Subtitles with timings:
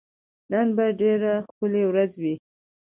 [0.51, 2.35] نن به ډېره ښکلی ورځ وي